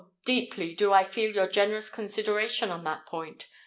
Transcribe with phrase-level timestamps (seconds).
[0.25, 3.45] deeply do I feel your generous consideration on that point.